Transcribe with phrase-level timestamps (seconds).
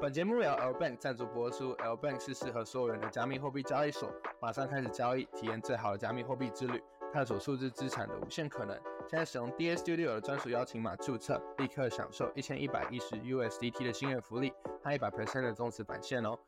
[0.00, 4.08] 本节目由 L Bank 赞助播出，L Bank 是适合所有人的加密货币交易所。
[4.40, 6.80] 马上开始交易，体验最好的加密货币之旅，
[7.12, 8.78] 探索数字资产的无限可能。
[9.08, 14.52] 现在使用 DS Studio 的专属邀请码注册，立刻享受一千一百一十 USDT 的新月福利，
[14.84, 16.38] 还一百 percent 的中值返现哦。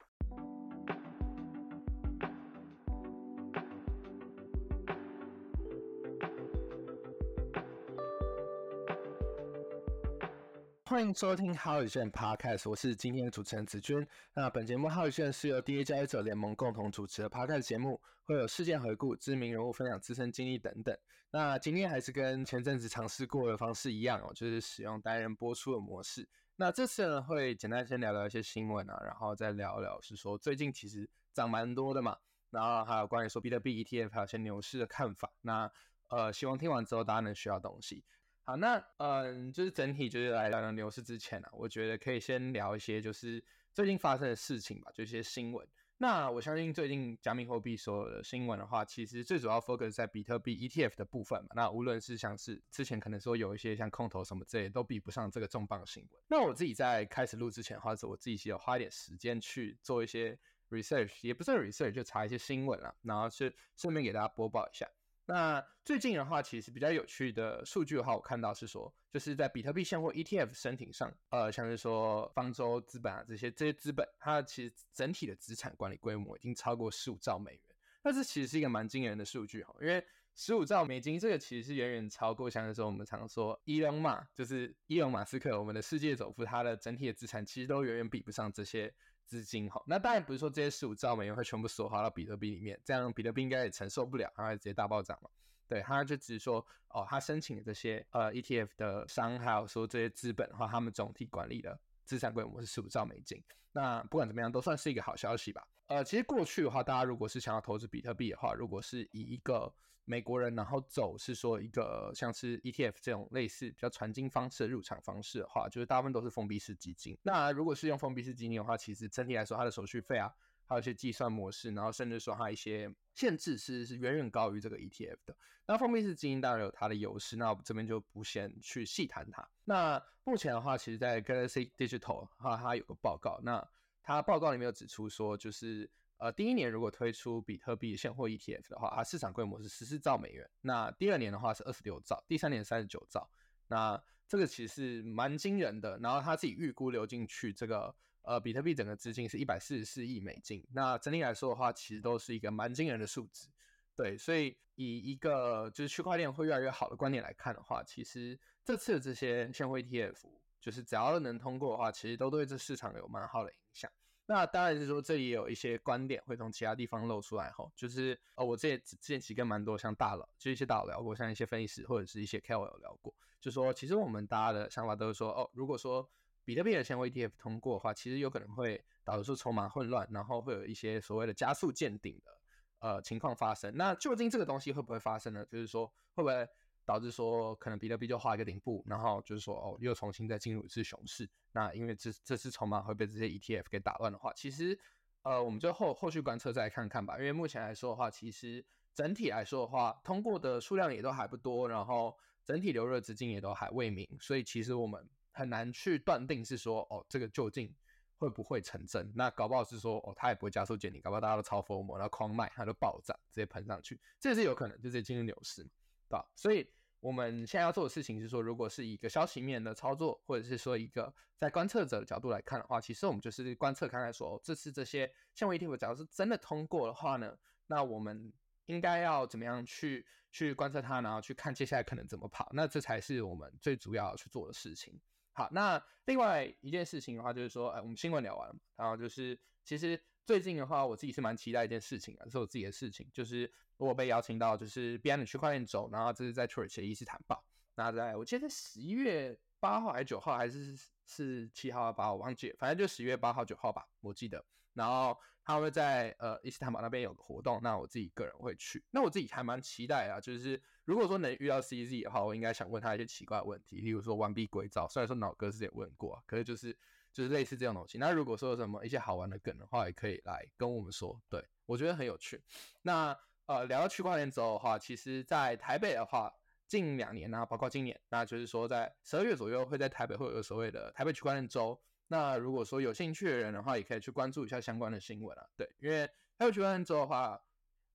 [11.01, 14.07] 欢迎收听好宇轩 Podcast，我是今天的主持人子君。
[14.35, 20.94] 那本节目好宇轩是由 DA 交易者联盟共同主持的 Podcast 节目，会有事件回顾、知名人物分享自身经历等等。
[21.31, 26.29] 那今天还是跟前阵子尝试过的方式一样哦，就是使用单人播出的模式。
[26.57, 32.19] 那这次呢，会简单先聊聊一些新闻啊，然后再聊聊是说最近其实涨蛮多的嘛，
[32.50, 35.33] 然后还有关于说比特币 ETF 还有些牛市的看法。
[35.41, 35.72] 那
[36.11, 38.05] 呃，希望听完之后大家能学到东西。
[38.42, 45.66] 好，那嗯，就是整体就是来聊聊牛市之前呢，我觉得可以先聊一些就是最近发生的事情吧，就一些新闻。
[45.98, 51.50] 那我相信最近加密货币所有的新闻的话，其实最主要 focus 在比特币 ETF 的部分嘛。
[51.55, 56.22] 那无论是像是之前可能说有一些像空头什么之类，都比不上这个重磅新闻。
[56.27, 60.36] 那我自己在开始录之前，或者我自己有花一点时间去做一些
[60.70, 64.88] research，也不是 research，就查一些新闻啊，然后是顺便给大家播报一下。
[65.31, 77.61] 那最近的话，其实比较有趣的数据的话，我看到是说，就是在比特币现货 ETF 申请上，呃，像是说方舟资本啊这些这些资本，它其实整体的资产管理规模已经超过十五兆美元。
[78.03, 88.92] 那这其实是一个蛮惊人的数据哈，因为十五兆美金这个其实是远远超过，像是说我们常说伊隆马，就是伊隆马斯克，我们的世界首富，他的整体的资产其实都远远比不上这些
[89.31, 89.83] 资金哈。
[89.86, 95.31] 那当然不是说这些十五兆美元会全部锁好到比特币里面，这样比特币应该也承受不了，它会直接大暴涨嘛。
[95.69, 101.78] 对，他就只是说哦，他申请的这些呃 ETF 的商，还有说这些资本的话，他们总体管理的。
[102.05, 105.64] 资产规模是十五兆美金，那不管怎么样都算是一个好消息吧。
[105.86, 109.73] 呃，其实过去的话，大家如果是想要投资比特币的话，如果是以一个
[110.11, 117.17] 美国人然后走是说一个像是 ETF 这种类似比较传金方式的入场方式的话，就是大部分都是封闭式基金。
[117.23, 120.34] 那如果是用封闭式基金的话，其实整体来说它的手续费啊。
[120.67, 125.36] 还有一些计算模式，然后甚至说它一些限制是是远远高于这个 ETF 的。
[125.67, 129.49] 那封闭式基金当然有它的优势，那我这边就不先去细谈它。
[129.65, 133.69] 那目前的话，其实，在 Galaxy Digital 哈，它有个报告，那
[134.01, 135.91] 它报告里面有指出说，就是
[136.21, 140.49] 呃，第一年如果推出比特币现货 ETF 的话，它市场规模是十四兆美元。
[140.61, 143.29] 那第二年的话是二十六兆，第三年三十九兆。
[143.67, 145.99] 那这个其实蛮惊人的。
[145.99, 147.95] 然后他自己预估流进去这个。
[148.23, 153.49] 呃，比特币整个资金是一百四十四亿美金，那整体来说的话，其实都是一个蛮惊人的数字。
[153.97, 160.17] 对，所以以一个就是区块链会越来越好的观点来看的话，其实这次的这些现货 ETF，
[160.61, 163.91] 就是只要能通过的话，其实都对这市场有蛮好的影响。
[164.31, 176.09] 那当然是说，这里有一些观点会从其他地方露出来哈，就是呃，我这之前其实跟蛮多像大佬，就一些大佬聊过，像一些分析师或者是一些 KOL 聊过，就说其实我们大家的想法都是说，哦，如果说
[176.45, 182.41] 比特币的现货 ETF 通过的话，其实有可能会导致筹码混乱，然后会有一些所谓的加速见顶的
[182.79, 183.77] 呃情况发生。
[183.77, 185.45] 那究竟这个东西会不会发生呢？
[185.47, 186.49] 就是说会不会
[186.91, 191.28] 导致说可能比特币就画一个顶部，然后就是说哦又重新再进入一次熊市？
[191.53, 194.77] 那因为这这次筹码会被这些 ETF 给打乱的话，其实
[195.23, 197.17] 呃我们就后后续观测再看看吧。
[197.19, 198.65] 因为目前来说的话，其实
[198.95, 205.09] 整体来说的话，通过的数量也都还不多，然后整体流入资金也都还未明，所以其实我们。
[205.33, 207.72] 很难去断定是说哦，这个究竟
[208.19, 209.11] 会不会成真？
[209.15, 215.71] 那搞不好是说哦，它也不会加速减顶，搞不好大家都超 form，然后狂卖，它就暴涨，直接喷上去，这是有可能，就是进入牛市嘛，
[216.09, 216.28] 对吧？
[216.34, 216.69] 所以
[217.00, 228.33] 我们现在要做的事情是说，如果是一个消息面的操作，或者是说一个在观测者的角度来看的话，其实我们就是观测看看说，这次这些现货 ETF 假如是真的通过的话呢，那我们
[228.66, 232.50] 应该要怎么样去去观测它，然后去看接下来可能怎么跑？
[232.53, 235.00] 那这才是我们最主要去做的事情。
[235.33, 239.98] 好，那另外一件事情的话，就是说，哎，我们新闻聊完了嘛，然后就是其实
[240.30, 247.44] 最近的话，我自己是蛮期待一件事情啊，是我自己的事情，就是我被邀请到就是 B N 的区块链周，然后这是在土耳其伊斯坦堡，
[247.74, 250.78] 那在我记得十一月八号还是九号还是。
[251.12, 254.47] 是七号八号，我忘记，反正就十一月八号九号吧，我记得。
[254.74, 258.80] 然后他会在呃伊斯坦堡那边有个活动，那我自己个人会去。
[258.92, 264.86] 那我自己还蛮期待啊，就是如果说能遇到 CZ 的话，我应该想问他一些奇怪的问题，例如说完璧归赵。
[264.86, 266.78] 虽然说脑哥是也问过，可是就是
[267.12, 267.98] 就是类似这种东西。
[267.98, 271.20] 那如果说有什么一些好玩的梗的话，也可以来跟我们说。
[271.28, 272.42] 对我觉得很有趣。
[272.82, 273.16] 那
[273.46, 276.32] 呃聊到区块链之后的话，其实在台北的话。
[276.70, 281.76] 近两年呢，包括今年，那就是说在十二月左右会在台北会有所谓的台北区块链周。
[282.06, 285.44] 那如果说有兴趣的人的话，也可以去关注一下相关的新闻啊。
[285.56, 286.06] 对，因为
[286.38, 287.42] 台北区块链周的话，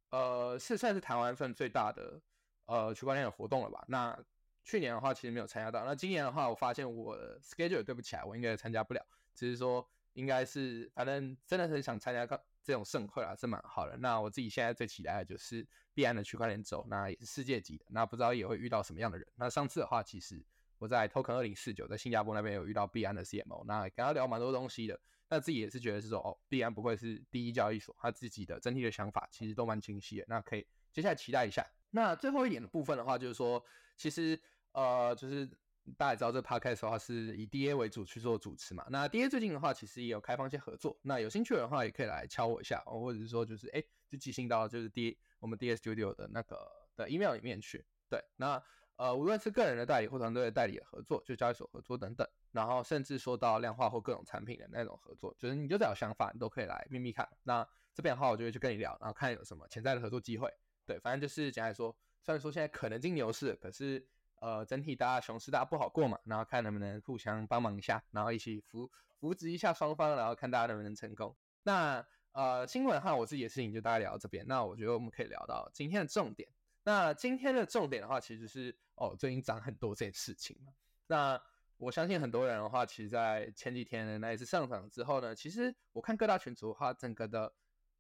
[0.10, 2.22] 呃，是算是台湾份最大的
[2.66, 3.82] 呃区块链的活动了吧？
[3.88, 4.22] 那
[4.66, 9.06] 去年的话其实没有参加到，那今年的话，我发现我 schedule 对不起来，我应该参加不了。
[9.36, 12.26] 只是说应该是，反正真的很想参加
[12.64, 13.96] 这种盛会啊，是蛮好的。
[13.98, 19.28] 那我自己现在最期待的就是币安的区块链周，那也是世界级的，那不知道也会遇到什么样的人。
[19.36, 20.44] 那上次的话，其实
[20.80, 25.00] 我在 Token 二零四九在新加坡那边有遇到币安的 CMO，那跟他聊蛮多东西的。
[25.30, 30.26] 那自己也是觉得是说，哦，币安不愧是第一交易所，他自己的整体的想法其实都蛮清晰的。
[30.28, 31.64] 那可以接下来期待一下。
[31.92, 33.64] 那最后一点的部分的话，就是说，
[33.96, 34.42] 其实。
[34.76, 35.50] 呃，就是
[35.98, 38.86] 大家知道，这 podcast 的话是以 DA 为主去做主持嘛。
[38.90, 40.98] 那 DA 最近的话，其实也有开放一些合作。
[41.02, 47.86] 那有兴趣的话，也可以来敲我一下，或者是说，就是哎，就寄信到就是 D 我们 D A Studio 的那个的 email 里面去。
[48.10, 48.62] 对，那
[48.98, 57.26] 呃，无论是个人的代理或团队的代理的合作，就交易所合作等等，然后甚至说到量化或各种产品的那种合作，就是你就只要有想法，你都可以来秘密看。
[57.44, 60.54] 那这边的话，我就会去跟你聊，然后看有什么潜在的合作机会。
[60.86, 64.06] 对，反正就是简单来说，虽然说现在可能进牛市，可是。
[64.46, 68.88] 呃，整体大家熊市大家不好过嘛，然后看能不能互相帮忙一下，然后一起扶
[69.20, 71.36] 扶植一下双方，然后看大家能不能成功。
[71.64, 74.46] 那呃，新闻哈，我自己的事情就大概聊到这边。
[74.48, 76.48] 那我觉得我们可以聊到今天的重点。
[76.84, 80.72] 那今天的重点的话，其实是哦，最近涨很多这件事情嘛。
[81.08, 81.42] 那
[81.78, 87.52] 我相信很多人的话，其实在前几天的那一次上涨之后呢，其实我看各大群组的话，整个的。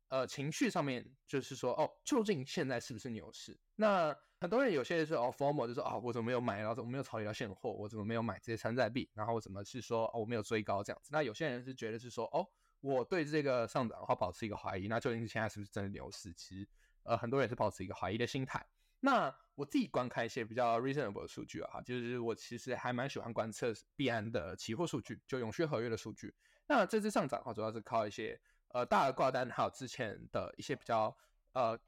[0.09, 3.59] 呃，情绪上面就是说，哦，究竟现在是不是牛市？
[3.75, 4.15] 那
[4.45, 7.71] 很多人有些人说，哦，formal 就说，啊，我怎么没有买，然后怎么没有炒一条现货？
[7.71, 9.09] 我怎么没有买这些山寨币？
[9.15, 11.09] 然后我怎么是说，哦，我没有追高这样子？
[11.11, 12.47] 那有些人是觉得是说，哦，
[12.79, 14.87] 我对这个上涨的话保持一个怀疑。
[14.87, 16.31] 那究竟是现在是不是真的牛市？
[16.33, 16.67] 其实，
[17.01, 18.63] 呃，很多人是保持一个怀疑的心态。
[18.99, 26.31] 那我自己观看一些比较 reasonable 的数据啊，就是我其实还蛮喜欢观测币安的期货数据，就永续合约的数据。
[26.67, 28.39] 那这次上涨的话，主要是靠一些。
[28.69, 31.15] 呃，大的挂单还有之前的一些比较
[31.53, 31.79] 呃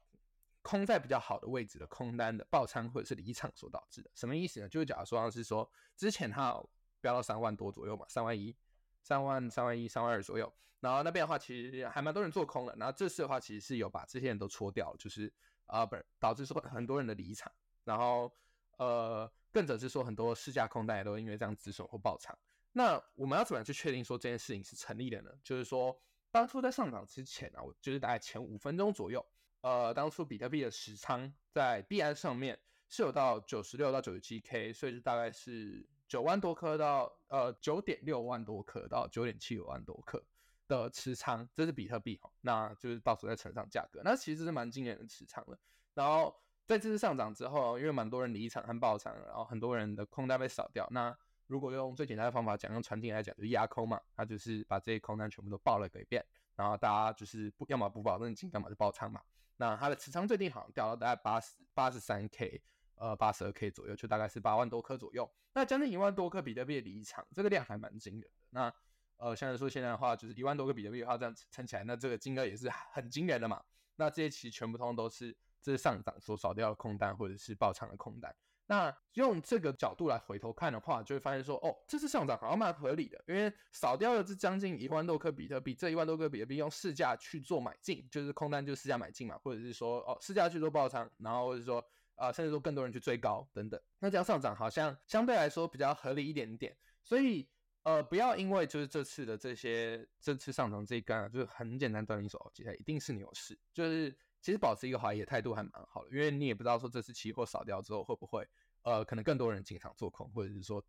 [0.68, 4.68] 空在比较好的位置的空单的爆仓或者是离场所导致的，什么意思呢？
[4.68, 5.66] 就是假如说是说
[5.96, 6.62] 之前它
[7.00, 8.54] 飙到三万多左右嘛，三万一、
[9.00, 15.32] 三万、三万一、三万二左右，然后那边的话其实还蛮多人做空了，然后这次的话其实是有把这些人都戳掉了，就是
[15.64, 17.50] 啊不是导致说很多人的离场，
[17.84, 18.30] 然后
[18.76, 22.38] 呃更者是说很多市价空单也都因为这样止损或爆仓。
[22.72, 25.30] 那我们要怎么样去确定说这件事情是成立的呢？
[25.42, 25.98] 就是说。
[26.30, 29.24] 当初在上涨之前啊，我就是大概前五分钟左右，
[29.68, 40.24] 呃，当初比特币的时仓在币安上面是有到九十六到九十七 K，所以是大概是九万多颗到呃九点六万多颗到九点七九万多颗
[40.68, 45.58] 的持仓，这是比特币哈，那就是到时候再乘上价格，那其实是蛮惊人的持仓了。
[45.92, 46.34] 然后
[46.64, 51.14] 在这次上涨之后，因为蛮多人离场和爆仓，然后很多人的空单被扫掉，那。
[51.46, 56.22] 如果用最简单的方法讲，用传进来讲就是压空嘛，它就是把这些空单全部都爆了一遍，
[56.58, 59.22] 然后大家就是不要么不保证金，要么就爆仓嘛。
[59.58, 62.60] 那它的持仓最低好像掉到大概八十八十三 K，
[62.96, 65.30] 呃八十二 K 左右，就大概是八万多颗左右。
[65.54, 68.28] 那将近一万多颗比特币的离场，这个量还蛮惊人的。
[68.50, 68.74] 那
[69.18, 73.62] 呃，相对来说现在的话，就是一万多个比特币的话，这样撑起来，那这个金额也是很惊人的嘛。
[73.94, 78.34] 那这些其实全部通都是这是上涨所少掉的空单，或者是爆仓的空单。
[78.70, 91.82] 那用这个角度来回头看的话，就会发现说，哦，这次上涨好像蛮合理的，因为少掉了这将近一万多颗比特币，这一万多颗比特币用市价去做买进，就是空单就市价买进嘛，或者是说，哦，市价去做爆仓，然后或者说，
[92.14, 96.76] 啊，甚至说更多人去追高等等，那这样上涨好像相对来说比较合理一点点。
[97.02, 97.48] 所以，
[97.84, 104.14] 呃，不要因为就是这次的这些这次上涨这一根啊，就是很简单断定说，接下来一定是牛市，就是。
[104.40, 108.48] 其实保持一个怀疑的态度还蛮好的，因为你也不知道说这次期货扫掉之后会不会，
[108.82, 110.84] 呃，可能更多人进场做空，或者是说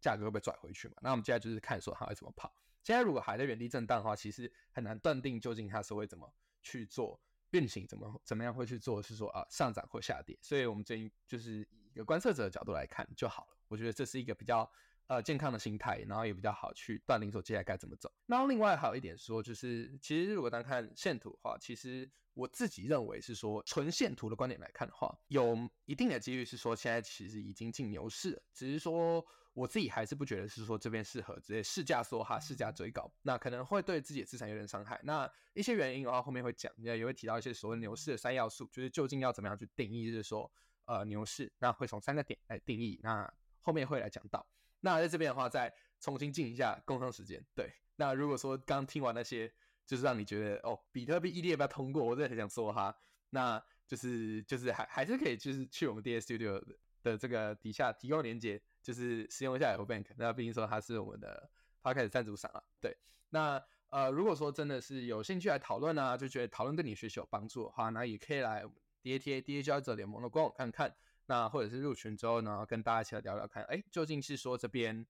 [0.00, 0.94] 价格会被拽回去嘛？
[1.02, 2.52] 那我们接下来就是看说它会怎么跑。
[2.82, 6.32] 现在如果还在原地震荡的话，其实很难断定究竟它是会怎么
[6.62, 7.20] 去做
[7.50, 10.38] 运行，怎么怎么样会去做，是说啊上涨或下跌。
[10.40, 13.56] 所以我们建议就是以一个观测者的角度来看就好了。
[13.68, 14.70] 我觉得这是一个比较。
[15.06, 18.10] 呃，健康的心态，然后也比较好去断定说接下来该怎么走。
[18.24, 28.42] 那另外还有一点说，就是其实如果单看线图的话，其实我自己认为是说，纯线图的观点来看的话，有一定的几率是说现在其实已经进牛市了。
[28.54, 34.98] 只是说我自己还是不觉得是说这边适合直接市价说哈市价追高，那可能会对自己的资产有点伤害。
[35.04, 40.50] 那一些原因的话，后面会讲，也也会提到一些所谓牛市的三要素，就是究竟要怎么样去定义，就是说
[40.86, 42.98] 呃牛市，那会从三个点来定义。
[43.02, 43.30] 那
[43.60, 44.46] 后面会来讲到。
[44.84, 47.42] 那在这边的话，再重新进一下工商时间。
[47.54, 49.50] 对，那如果说刚听完那些，
[49.86, 52.04] 就是让你觉得哦，比特币 E D 要不要通过？
[52.04, 52.94] 我真的很想说哈，
[53.30, 56.62] 那就是就是还还是可以，就是去我们 D S Studio
[57.02, 60.04] 的这个底下提供链接，就是使用一下 L Bank。
[60.18, 61.50] 那毕竟说它是我们的
[61.82, 62.62] p o d c a s 赞助商啊。
[62.78, 62.94] 对，
[63.30, 68.62] 那呃，如果说真的是有兴趣来讨论啊，就觉得讨论对你学习有帮助的话，那也可以来
[69.02, 70.94] DATA DA 交易者联盟的官网看看。
[71.26, 75.06] 那或者是入群之后呢，跟大家一起来聊聊看，哎，究竟是说这边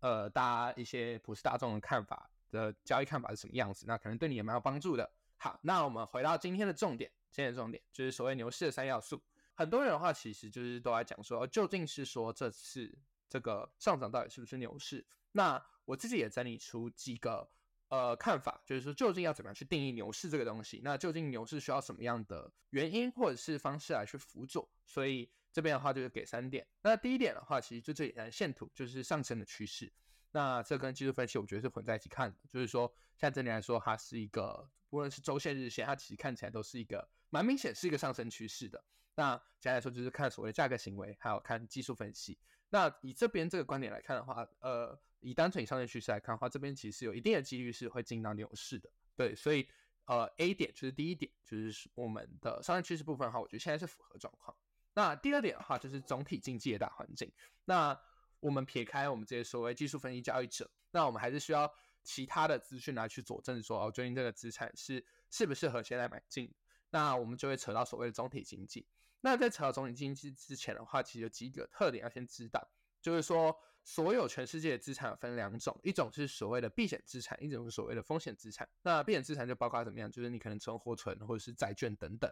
[0.00, 3.84] 呃，大家一些普世大众的看法的交易看法是什么样子？
[3.86, 5.10] 那可能对你也蛮有帮助的。
[5.36, 9.22] 好，那我们回到今天的重点，今天的重点就是所谓牛市的三要素。
[9.54, 12.96] 很多人的话，其实就是都在讲说，究竟是说这次
[13.28, 15.04] 这个上涨到底是不是牛市？
[15.32, 17.48] 那我自己也整理出几个
[17.88, 20.80] 呃看法，就是说究竟要怎么样去定义牛市这个东西？
[20.84, 24.68] 那究竟牛市需要什么样的原因或者是方式来去辅佐？
[24.84, 26.64] 所以这边的话就是给三点。
[26.82, 29.92] 那第一点的话，其实就最简单，线图就是上升的趋势。
[30.30, 38.80] 那这跟技术分析我觉得是混在一起看的，就是说像整体来说，它是一个无论是周线、日线，它其实看起来都是一个蛮明显是一个上升趋势的。
[39.16, 42.38] 那简单来说，就是看所谓的价格行为，还有看技术分析。
[42.68, 48.88] 那以这边这个观点来看的话，呃，以单纯以上升趋势来看的话，这边其实有一定的几率是会进到牛市的。
[49.16, 49.68] 对，所以
[50.04, 54.56] 呃，A 点就是第一点，就是我们的上升趋势部分的话，我觉得现在是符合状况。
[54.98, 57.30] 那第二点的话，就是总体经济的大环境。
[57.66, 57.96] 那
[58.40, 66.52] 我们撇开我们这些所谓技术分析交易者，那我们还是需要其他的资讯来去佐证说，哦，最近这个资产是适不适合现在买进。
[66.90, 68.84] 那我们就会扯到所谓的总体经济。
[69.20, 72.68] 那在扯到总体经济之前的话，其实有几个特点要先知道，
[73.00, 78.68] 就是说，所有全世界的资产分两种，一种是所谓的避险资产，一种是所谓的风险资产。
[78.82, 80.10] 那避险资产就包括怎么样？
[80.10, 82.28] 就是你可能存货存或者是债券等等。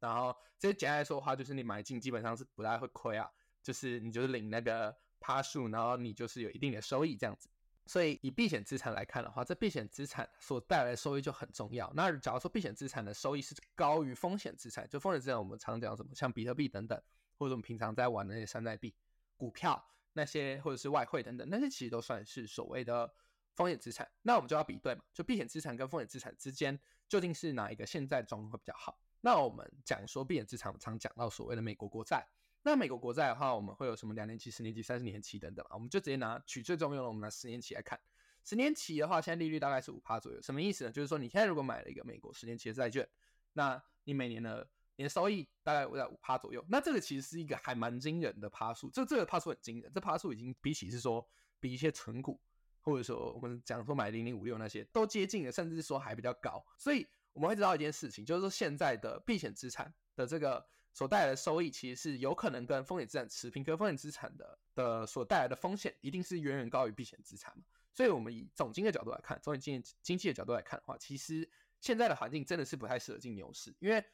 [0.00, 3.30] 然后这些简单来说的话，就是你买进基本上是不太会亏啊，
[3.62, 7.48] 就是你就是领那个趴数，然后你就是有一定的收益这样子。
[7.86, 11.90] 所以以避险资产来看的话，这避险资产所带来的收益就很重要。
[11.94, 17.00] 那假如说避险资产的收益是高于风险资产，就风险资产我们常讲什么，像比特币等等，
[17.36, 18.94] 或者我们平常在玩的那些山寨币、
[19.36, 23.12] 股票那些，或者是外汇等等，那些其实都算是所谓的
[23.56, 24.08] 风险资产。
[24.22, 26.78] 那我们就要比对嘛，就避险资产跟风险资产之间
[27.08, 28.96] 究竟是哪一个现在状况会比较好？
[29.20, 32.26] 那我们讲说避险资产，常讲到所谓的美国国债。
[32.62, 35.74] 那美国国债的话，我们会有什么两年期、十年期、三十年期等等啊？
[35.74, 37.98] 我们就直接拿取最重要的，我们拿十年期来看。
[38.44, 40.40] 十年期的话，现在利率大概是五趴左右。
[40.42, 40.90] 什么意思呢？
[40.90, 43.08] 就是说你现在如果买了一个美国十年期的债券，
[43.54, 46.64] 那你每年的年收益大概在五趴左右。
[46.68, 48.90] 那这个其实是一个还蛮惊人的趴数。
[48.90, 51.26] 这这个趴数很惊人，这趴数已经比起是说
[51.58, 52.38] 比一些纯股，
[52.80, 56.62] 或者说我们讲说买零零五六那些都接近了，甚至是说还比较高。
[56.76, 60.66] 所以我们会知道一件事情，就是说现在的避险资产的这个。
[60.92, 67.64] 所带来的收益其实是有可能跟风险资产持平，可风险资产的的所带来的风险一定是远远高于避险资产嘛。
[67.94, 71.48] 所以，我们以总经的角度来看，总经济经济的角度来看的话，其实
[71.80, 74.04] 现在的环境真的是不太适合进牛市，因为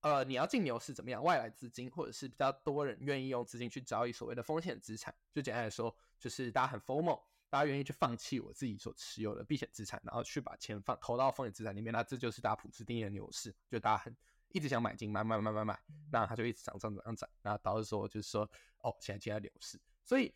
[0.00, 1.22] 呃，你要进牛市怎么样？
[1.22, 7.22] 外来资金或者是比较多人愿意用资金去交易所谓的风险资产，就简单来说，就是大家很 formal，
[7.54, 14.12] 大家愿意去放弃我自己所持有的避险资产，然后去把钱放投到风险资产里面，那这就是大家普世定义的牛市，就大家很。
[14.48, 15.80] 一直想买进，买买买买买，
[16.10, 20.34] 那它就一直涨涨涨涨，那导致说就是说，哦，现在现在牛市，所以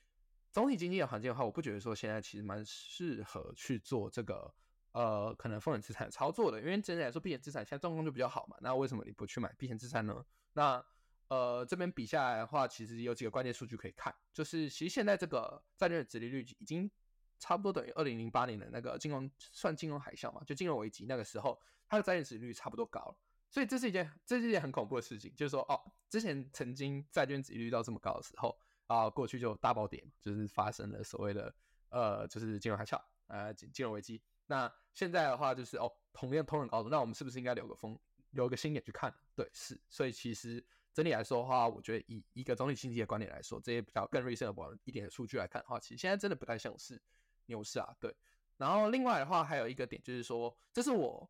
[0.52, 4.52] 总体经济的环境的话，我不觉得说现在其实蛮适合去做这个
[4.92, 10.24] 呃，可能风险资产操作的，因为整体来说避险资产现在状况就比较好嘛，那为什么你不去买避险资产呢？
[10.52, 10.84] 那
[11.28, 16.90] 呃这边比下来的话，其实有几个关键数据可以看，就是其实现在这个债券的殖利率已经
[17.38, 23.16] 差不多等于二零零八年的那个金融算金融海啸嘛，就金融危机那个时候，它的债券殖利率差不多高了。
[23.50, 25.80] 所以这是一件，这是一件很恐怖的事情，就是说，哦，
[26.10, 28.54] 之前曾经债券值率到这么高的时候，
[28.86, 31.54] 啊，过去就大暴跌嘛，就是发生了所谓的，
[31.88, 34.20] 呃，就是金融海啸，呃，金金融危机。
[34.46, 37.98] 那现在的话，就是哦，同样同等高度，那我们是不是应该留个风，
[38.32, 39.14] 留个心眼去看？
[39.34, 39.80] 对，是。
[39.88, 47.00] 所以其实整体来说的话，我觉得以一个总体经济的观点来说，这些比较更 reasonable 一点的数据来看的话，其实现在真的不太像是
[47.48, 47.96] 牛市啊。
[47.98, 48.14] 对。
[48.56, 51.28] 然后另外的话，还有一个点就是说，这是我。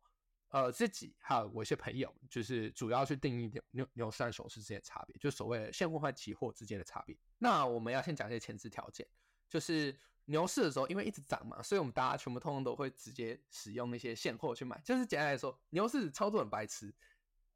[0.51, 7.15] 呃，自己还有我一些朋友，就是主要去定义牛牛牛市和熊市之间的差别，就所谓的现货和期货之间的差别。
[7.37, 9.07] 那我们要先讲一些前置条件，
[9.47, 9.95] 就是
[10.25, 14.81] 牛市的时候，因为一直涨嘛，所以我们大家全部通通都会直接使用那些现货去买。
[14.83, 16.91] 就是简单来说，牛市操作很白痴，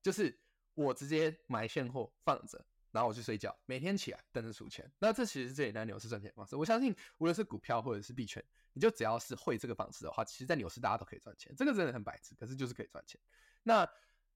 [0.03, 0.39] 就是
[0.75, 2.63] 我直接买现货放着。
[2.93, 4.89] 然后我去睡觉，每天起来等着数钱。
[4.99, 6.55] 那这其实是最简单牛市赚钱方式。
[6.55, 11.53] 我相信，无论是股票或者是币圈，你就只要是会这个方式的话，其实，在牛市大家都可以赚钱。
[11.57, 13.19] 这个真的很白痴，可是就是可以赚钱。
[13.63, 13.85] 那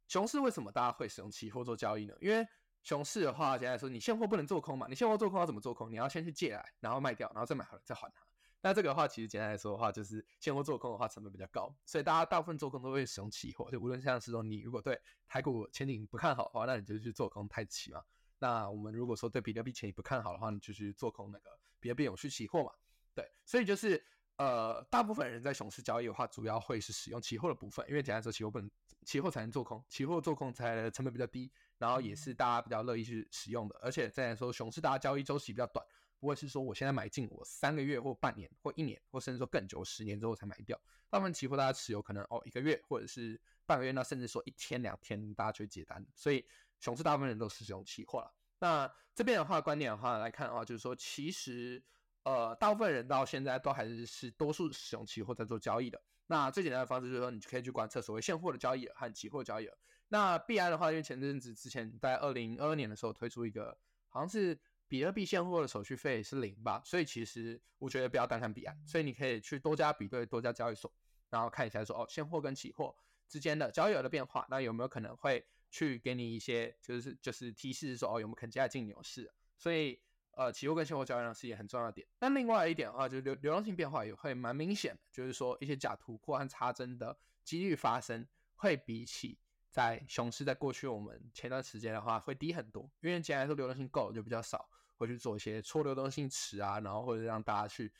[0.07, 2.15] 熊市为什么大家会使用期货做交易呢？
[2.19, 2.45] 因为
[2.81, 4.87] 熊市的话，简单来说，你现货不能做空嘛。
[4.89, 5.91] 你现货做空要怎么做空？
[5.91, 8.25] 你要先去借来，然后卖掉，然后再买回来，再还它。
[8.59, 13.69] 那这个的话，其实简单来说的话，就是现货做空的话，成本比较高，所以大家大部分做空都会使用期货。
[13.69, 18.01] 就无论像是说，你如果对台股前景不看好的话，那你就去做空太期嘛。
[18.39, 22.72] 那我们如果说对比特币前景不看好的话，你就去做空那个比特币永续期货嘛。
[23.15, 24.03] 对，所以就是
[24.38, 28.70] 呃，大部分人在熊市交易的话，主要会是使用期货的部分，因为简单说，期货不能，
[29.03, 33.75] 期货才能做空，期货做空才成本比较低，然后也是大家比较乐意去使用的。
[33.82, 35.84] 而且再来说，熊市大家交易周期比较短，
[36.20, 40.79] 不会是说我现在买进，我三个月或半年或一年，或甚至说更久十年之后才买掉。
[41.10, 46.06] 大部分期货大家持有可能哦一个月或者是半个月，那甚至说一天两天大家就会接单。
[46.13, 46.46] 所以
[46.79, 48.34] 熊市大部分人都是使用期货了。
[48.60, 51.84] 那这边的话观点的话来看的话，就是说其实。
[52.24, 55.98] 呃，大部分人到现在都还是是多数使用期货在做交易的。
[56.25, 59.74] 那最简单的方式就是说，你可以去观测所谓现货的交易额和期货交易额。
[60.10, 63.77] 那币安的话，因为前阵子之前在二零二二年的时候推出一个，
[64.10, 70.93] 好像是比特币现货的手续费是零吧，所以其实我觉得不要单看币安，所以你可以去多家比对多家交易所，
[71.29, 72.93] 然后看一下说哦，现货跟期货
[73.29, 79.31] 之间的交易额的变化，那有没有可能会去给你一些就是就是提示说哦，有没有可能接下来进牛市？
[79.57, 80.00] 所以。
[80.38, 82.07] 呃，期货跟现货交易量是一个很重要的点。
[82.19, 89.39] 但另外一点的话，就是流流动性变化也会蛮明显的，就是说一些假突破和插针的几率发生，会比起
[89.71, 92.83] 在熊市在过去我们前段时间的话会低很多。
[93.00, 97.91] 因为简单来说，流动性够就比较少会去做一些错流动性池啊，然后或者让大家去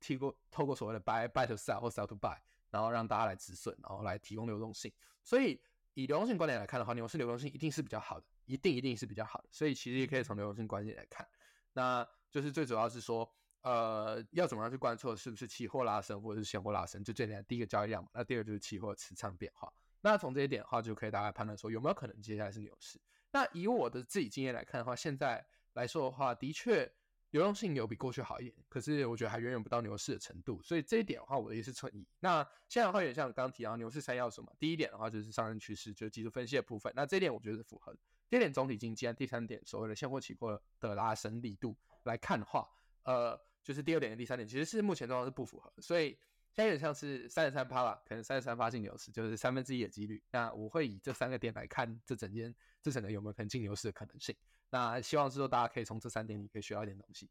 [0.00, 2.38] 提过透过所谓的 buy buy to sell 或 sell to buy，
[2.70, 4.90] 然后让大家来止损，然后来提供流动性。
[5.22, 5.60] 所以
[5.94, 9.48] 以流动性观点来看的话，牛市流动性一定是比较好的，一定一定是比较好的。
[9.50, 11.26] 所以其实也可以从流动性观点来看。
[11.72, 13.30] 那就是最主要是说，
[13.62, 18.08] 呃，要怎么样去观测是不是期货拉升或者是现货拉升，就这点第一个交易量嘛。
[18.12, 19.72] 那第二就是期货持仓变化。
[20.00, 23.00] 那从这一点的话，就可以大概判断说有没有可能接下来是牛市。
[23.30, 25.44] 那以我的自己经验来看的话，现在
[25.74, 26.90] 来说的话，的确
[27.32, 30.62] 流动性有比过去好一点，可是我觉得还远远不到牛市的程度。
[30.62, 32.06] 所以这一点的话，我也是存疑。
[32.20, 34.52] 那现在的话，有点像刚刚提到牛市三要素嘛。
[34.58, 36.92] 第一点的话就是上升趋势，就是技术分析的部分。
[36.94, 37.98] 那这一点我觉得是符合的。
[38.30, 41.76] 第二点总体经济，第三点所谓的现货期货的拉升力度。
[42.04, 42.68] 来看的话，
[43.04, 46.10] 呃，就是第二点跟第三点，其实是目前状况是不符合，所以
[46.52, 50.22] 现在有点像是三十三趴了，可能三十三趴进牛市，就是三分之一的几率。
[50.32, 54.36] 那我会以这三个点来看这整间这整个有没有可能进牛市的可能性。
[54.72, 57.28] 那希望是说大家可以从这三点里可以学到一点东西。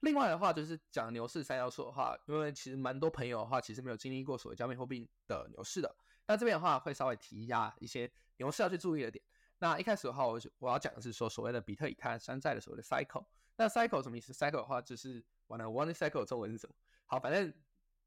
[0.00, 9.24] 另外的话就是讲牛市三要素的话，因为其实蛮多朋友的话其实没有经历过所谓加密货币的牛市的，那这边的话会稍微提一下一些牛市要去注意的点。
[9.58, 13.24] 那一开始的话，我我要讲的是说所谓的比特以太山寨的所谓的 cycle。
[13.56, 16.74] 那 cycle 什么意思？cycle 的话就是完了，one cycle 中文是什么？
[17.06, 17.54] 好，反正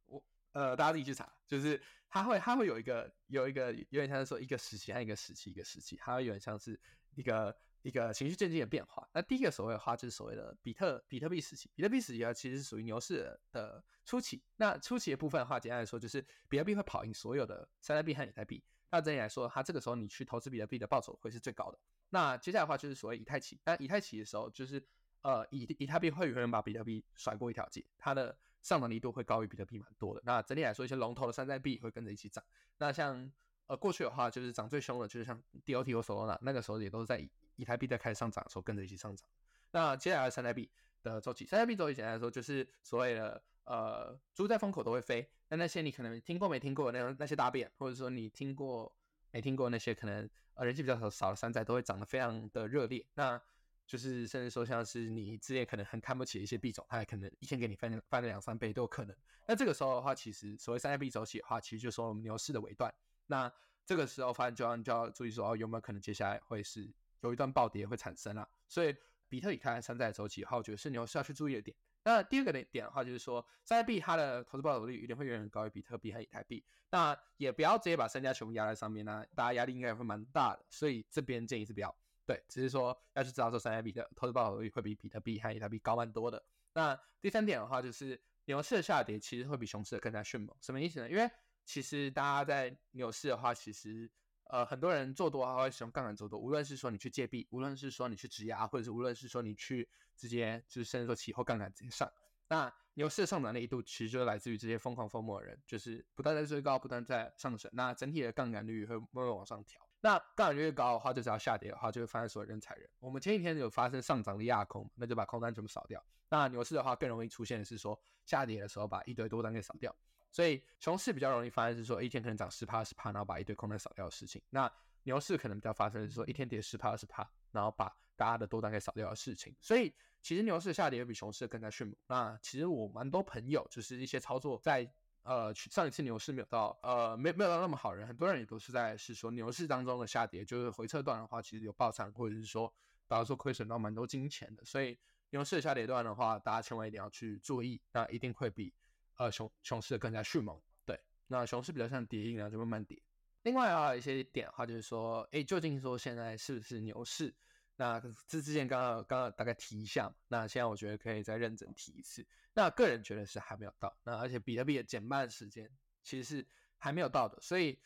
[0.05, 0.21] 我
[0.51, 6.77] 呃大家自己去查，就是它会它会有一个有一个有点像是说一个时期和一个时期一个时期，它会有点像是
[7.13, 7.55] 一个
[7.87, 9.07] 一个情绪渐进的变化。
[9.13, 14.41] 那第一个所谓的话就是所谓的比特比特币时期，比特币时期啊其实是属于牛市的初期。
[14.57, 18.63] 那初期的部分的话，简单来说就是比特币会跑赢所有的山寨币和以太币。
[18.89, 21.79] 那整体来说，它这个时候你去投资比特币的报酬会是最高的。
[22.09, 24.83] 那接下来的话就是所谓以太期，那以太期的时候就是。
[25.21, 30.21] 呃，以以太币会有人把比特币甩过一条街，它的上涨力度会高于比特币蛮多的。
[30.23, 32.45] 那整体来说，一些龙头的山寨币会跟着一起涨。
[32.77, 33.31] 那像
[33.65, 39.27] 呃过去的话，就是涨最凶的，就是像 DOT 和 Solana，那个时候也都是在以以太币在开始上涨的时候跟着一起上涨。
[39.71, 40.69] 那接下来山寨币
[41.03, 45.29] 的周期，山寨币周期简单来说就是所谓的呃猪在风口都会飞。
[45.49, 48.91] 那那些你可能听过没听过那那些大便，或者说你听过
[49.31, 53.05] 没听过那些可能呃人气比较少少的山寨，都会涨得非常的热烈。
[53.13, 53.39] 那
[53.85, 59.15] 就是甚至说像是你之前可能很看不起的一些币种，它也可能一天给你翻翻了两三倍都有可能。
[59.47, 62.91] 那这个时候的话，其实所谓三代币走起的话，其实就说我们牛市的尾段。
[63.27, 63.51] 那
[63.85, 66.91] 这个时候发现就要就要注意说哦，有没有可能接下来会是
[67.25, 68.47] 有一段暴跌会产生啊？
[68.67, 68.95] 所以
[69.27, 71.75] 比特币看山寨走起的话，我觉得是牛市要去注意的点。
[72.03, 76.63] 那第二个点点的话，就是说山寨币它的投资报酬率一定会远远高于比特币和以太币。
[76.91, 80.63] 那也不要直接把身家全部压在上面呢，大家压力应该也会蛮大的。
[80.69, 81.93] 所以这边建议是不要。
[82.27, 86.43] 对，只是说要去知道说三代币的投资报酬率会比比特币和以太币高蛮多的。
[86.73, 90.55] 那第三点的话，就是牛市的下跌其实会比熊市的更加迅猛。
[90.61, 91.09] 什么意思呢？
[91.09, 91.29] 因为
[91.65, 94.09] 其实大家在牛市的话，其实
[94.55, 102.09] 呃很多人做多的话会使用杠杆做多，无论是说你去借币，无论是说你去质押，或者是无论是说你去直接就是甚至说期货杠杆直接上。
[102.47, 107.69] 那牛市的上涨力度其实就来自于这些疯狂疯魔的人，就是不断在追高，不断在上升。
[107.73, 109.77] 那整体的杠杆率会慢慢往上调。
[109.99, 112.89] 那杠杆率越高的话，就只要下跌的话，就会发生所有人踩人。
[112.99, 116.01] 我们前几天有发生上涨的压空，那就把空单全部扫掉。
[116.29, 119.93] 那牛市的话，更容易出现的是说下跌的时候把一堆多单给扫掉。
[120.35, 124.41] 所以熊市比较容易发生是说一天可能涨十趴二十趴，然后把一堆空单扫掉的事情。
[124.49, 124.69] 那
[125.03, 129.55] 牛市可能比较发生是说一天跌十趴二十趴，然后把大家的多单给扫掉的事情。
[129.61, 131.95] 所以其实牛市下跌比熊市更加迅猛。
[132.07, 134.91] 那其实我蛮多朋友就是一些操作在。
[135.23, 142.71] 呃，上一次牛市没有到，呃，没没有到那么好人，很多人也都是在是说牛市当中的下跌，就是回撤段的话，其实有爆仓，或者是说，
[143.07, 144.95] 导致说亏损到蛮多金钱的，所以
[145.31, 148.71] 牛市的下跌段的话，大家千万一定要去注意，那一定会比
[149.17, 150.59] 呃熊熊市更加迅猛。
[150.85, 153.01] 对，那熊市比较像跌印啊，就慢慢跌。
[153.43, 157.33] 另外啊，一些点的话就是说，哎，究竟说现在是不是牛市？
[157.75, 162.25] 那这之前刚刚刚刚大概提一下，那现在我觉得可以再认真提一次。
[162.53, 165.69] 那个人觉得是还没有到，那而且比特币的减半时间
[166.01, 166.47] 其实是
[166.77, 167.77] 还没有到的，所以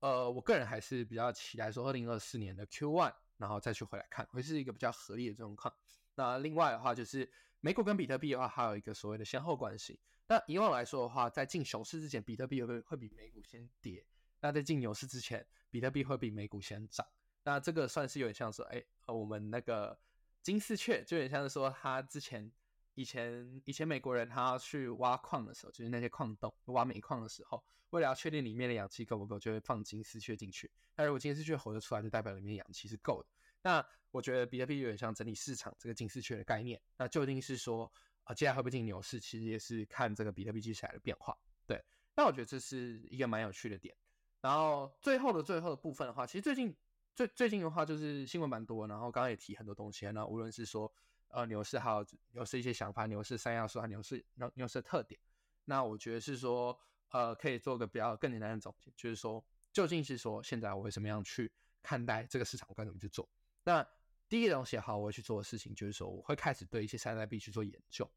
[0.00, 5.74] 呃，我个人还是比较期待说二零二四年的 Q one，然后再去回来看，会是一个比较合理的状况。
[6.14, 7.28] 那另外的话就是
[7.60, 9.98] 美股跟比特币的话，还有一个所谓的先后关系。
[10.26, 14.02] 那以往来说的话，在进熊市之前，比特币会会比美股先跌；
[14.40, 17.06] 那在进牛市之前，比特币会比美股先涨。
[17.44, 19.98] 那这个算是有点像说，哎，我们那个
[20.40, 22.50] 金丝雀，就有点像是说，他之前
[22.94, 30.70] 以前以前美国人他要去挖矿的时候，就是那些矿洞挖煤矿的时候，为了要确定里面的氧气够不够，就会放金丝雀进去。
[30.96, 33.28] 那如果金丝雀活得出来，就代表里面氧气是够的。
[33.62, 36.80] 那我觉得比特币有点像整理市场这个金丝雀的概念。
[36.96, 37.90] 那究竟是说
[38.24, 41.36] 啊，接下来会不会进牛市，其实也是看这个比特币接下来的变化。
[41.66, 41.82] 对，
[42.14, 43.94] 那我觉得这是一个蛮有趣的点。
[44.40, 46.76] 然后最后的最后的部分的话，其实最近。
[47.14, 50.10] 最最近的话就是新闻蛮多，然后刚刚也提很多东西。
[50.12, 50.90] 那无论是说
[51.28, 55.20] 呃牛市，还有牛市一些想法，牛市三要素和牛市牛牛市的特点，
[55.66, 56.74] 那我觉得是说
[57.10, 63.28] 呃可以做个比较更简单的总结，就是说究竟是说现在我会怎么样去看待这个市场，我该怎么去做？
[63.64, 63.86] 那
[64.32, 68.10] 第一个东西好，我会去做的事情就是说我会开始对一些山寨币去做研究。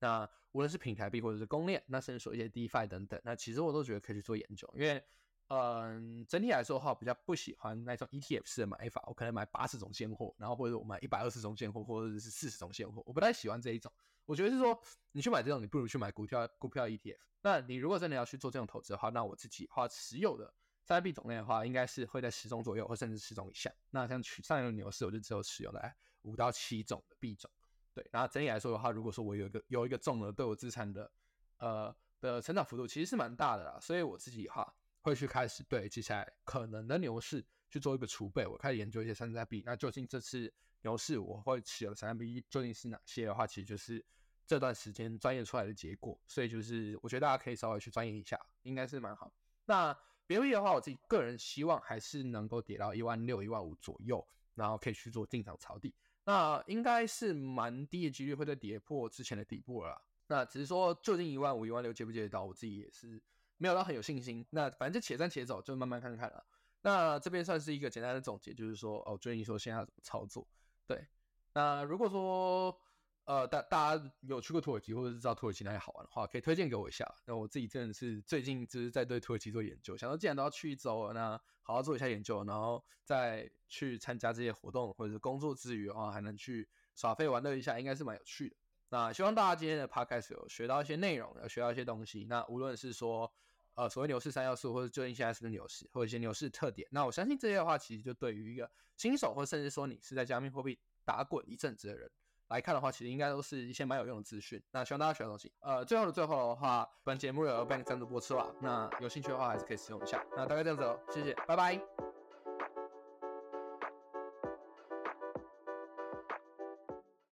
[0.00, 5.02] 那无论是平台币或者是公链，那甚至说一些 DeFi 等等，那其实我都觉得可以去做研究，因为。
[5.48, 9.04] 嗯，整体来说的话，比较不喜欢那种 ETF 式的买法。
[9.06, 13.02] 我可能买八十种现货，然后或者我买一百二十种现货，或者是四十种现货。
[13.04, 13.92] 我不太喜欢这一种。
[14.24, 14.80] 我觉得是说，
[15.10, 17.18] 你去买这种，你不如去买股票股票 ETF。
[17.42, 20.54] 那你如果真的要去做这种投资的话，那我自己话持有的
[20.92, 23.72] 三币种类的话，应该是会在十种左右，或甚至十种以下。
[23.90, 27.50] 那像去上一轮牛市，我就只有持有在五到七种的币种。
[27.94, 31.10] 对，然后整体来说的话，如果说我有一个有一个重额对我资产的
[31.58, 33.78] 呃的成长幅度，其实是蛮大的啦。
[33.80, 34.74] 所以我自己哈。
[35.04, 39.60] 会去开始对接下来可能的牛市去做一个储备，我开始研究一些山寨币。
[39.66, 44.06] 那究竟这次牛市我会持有的山寨币究竟是哪些的话，其实就是
[44.46, 46.16] 这段时间钻研出来的结果。
[46.28, 49.34] 所以就是我觉得大家可以稍微去钻研一下，应该是蛮好。
[49.64, 49.92] 那
[50.32, 55.94] 比特币的话，我自己个人希望还是能够跌到一万六、一万五左右，然后可以去做进场抄底。
[56.24, 60.00] 那应该是蛮低的几率会再跌破之前的底部了。
[60.28, 63.22] 那只是说究竟一万五、一万六接不接得到，我自己也是。
[63.58, 66.44] 没有到很有信心，那反正就且战且走，就慢慢看看了。
[66.80, 70.44] 那这边算是一个简单的总结，就是说，哦，最近说现在怎么操作？
[70.84, 71.06] 对，
[71.54, 72.76] 那如果说，
[73.24, 77.06] 呃，大大家有去过土耳其，或者是知道土耳其哪里好玩的话，可以推荐给我一下。
[77.24, 88.56] 那我自己真的是最近就是在对土耳其做研究，想说既然都要去一周了，那好好做一下研究，然后再去参加这些活动，或者是工作之余的话，还能去耍费玩乐一下，应该是蛮有趣的。
[88.88, 92.26] 那希望大家今天的 podcast 有学到一些内容，有学到一些东西。
[92.28, 93.32] 那无论是说，
[93.74, 102.10] 呃，所谓牛市三要素，或者究竟现在是不是牛市，或者一些牛市特点，那我相信这些的话，其实就对于一个新手，或甚至说你是在加密货币打滚一阵子的人
[102.48, 104.62] 来看的话，其实应该都是一些蛮有用的资讯。
[104.70, 105.52] 那希望大家学到东西。
[105.60, 110.24] 呃，最后的最后的话，本节目有 Bank 赞助播出啦，那有兴趣的话还是可以使用一下。
[110.36, 112.11] 那大概这样子哦，谢谢，拜拜。